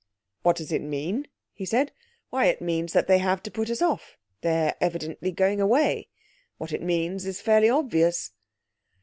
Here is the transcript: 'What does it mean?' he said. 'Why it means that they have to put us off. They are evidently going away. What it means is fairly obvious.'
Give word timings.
'What 0.41 0.55
does 0.55 0.71
it 0.71 0.81
mean?' 0.81 1.27
he 1.53 1.63
said. 1.63 1.91
'Why 2.31 2.45
it 2.45 2.59
means 2.59 2.91
that 2.93 3.05
they 3.05 3.19
have 3.19 3.43
to 3.43 3.51
put 3.51 3.69
us 3.69 3.83
off. 3.83 4.17
They 4.41 4.69
are 4.69 4.75
evidently 4.81 5.31
going 5.31 5.61
away. 5.61 6.09
What 6.57 6.73
it 6.73 6.81
means 6.81 7.23
is 7.27 7.39
fairly 7.39 7.69
obvious.' 7.69 8.31